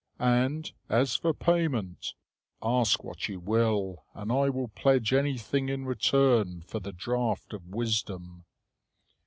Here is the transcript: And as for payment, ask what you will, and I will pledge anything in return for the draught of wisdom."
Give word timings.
And 0.17 0.71
as 0.89 1.15
for 1.15 1.31
payment, 1.31 2.15
ask 2.59 3.03
what 3.03 3.29
you 3.29 3.39
will, 3.39 4.03
and 4.15 4.31
I 4.31 4.49
will 4.49 4.69
pledge 4.69 5.13
anything 5.13 5.69
in 5.69 5.85
return 5.85 6.63
for 6.63 6.79
the 6.79 6.91
draught 6.91 7.53
of 7.53 7.67
wisdom." 7.67 8.45